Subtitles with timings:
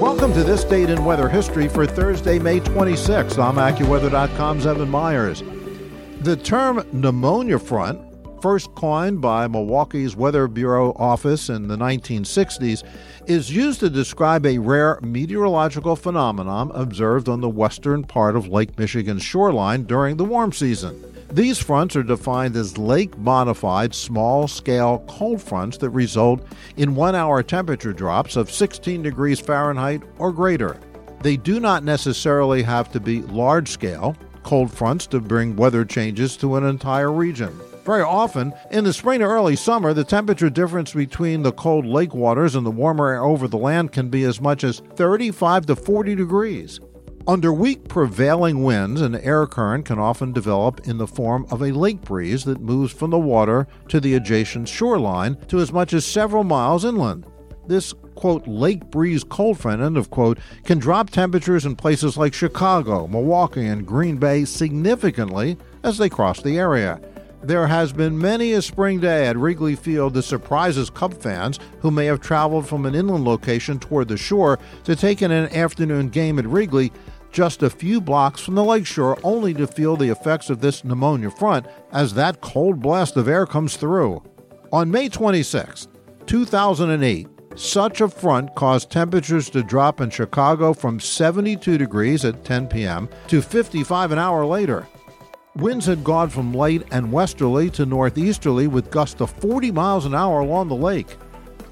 [0.00, 3.38] Welcome to this date in weather history for Thursday, May 26th.
[3.38, 5.42] I'm AccuWeather.com's Evan Myers.
[6.20, 8.00] The term pneumonia front,
[8.42, 12.82] first coined by Milwaukee's Weather Bureau office in the 1960s,
[13.26, 18.76] is used to describe a rare meteorological phenomenon observed on the western part of Lake
[18.76, 21.13] Michigan's shoreline during the warm season.
[21.34, 27.16] These fronts are defined as lake modified small scale cold fronts that result in one
[27.16, 30.78] hour temperature drops of 16 degrees Fahrenheit or greater.
[31.22, 36.36] They do not necessarily have to be large scale cold fronts to bring weather changes
[36.36, 37.58] to an entire region.
[37.84, 42.14] Very often, in the spring or early summer, the temperature difference between the cold lake
[42.14, 45.74] waters and the warmer air over the land can be as much as 35 to
[45.74, 46.78] 40 degrees.
[47.26, 51.72] Under weak prevailing winds, an air current can often develop in the form of a
[51.72, 56.04] lake breeze that moves from the water to the adjacent shoreline to as much as
[56.04, 57.24] several miles inland.
[57.66, 62.34] This, quote, lake breeze cold front, end of quote, can drop temperatures in places like
[62.34, 67.00] Chicago, Milwaukee, and Green Bay significantly as they cross the area.
[67.44, 71.90] There has been many a spring day at Wrigley Field that surprises Cub fans who
[71.90, 76.08] may have traveled from an inland location toward the shore to take in an afternoon
[76.08, 76.90] game at Wrigley
[77.34, 81.30] just a few blocks from the lakeshore, only to feel the effects of this pneumonia
[81.30, 84.22] front as that cold blast of air comes through.
[84.72, 85.88] On May 26,
[86.26, 92.68] 2008, such a front caused temperatures to drop in Chicago from 72 degrees at 10
[92.68, 93.08] p.m.
[93.26, 94.86] to 55 an hour later.
[95.56, 100.14] Winds had gone from light and westerly to northeasterly with gusts of 40 miles an
[100.14, 101.16] hour along the lake.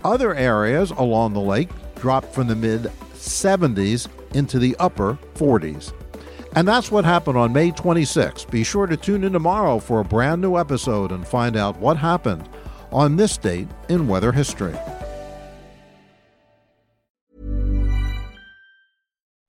[0.05, 5.93] Other areas along the lake dropped from the mid 70s into the upper 40s.
[6.55, 8.45] And that's what happened on May 26.
[8.47, 11.97] Be sure to tune in tomorrow for a brand new episode and find out what
[11.97, 12.49] happened
[12.91, 14.75] on this date in weather history.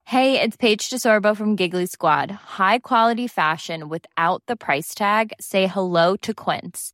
[0.06, 2.30] Hey, it's Paige DeSorbo from Giggly Squad.
[2.30, 5.34] High quality fashion without the price tag?
[5.42, 6.94] Say hello to Quince.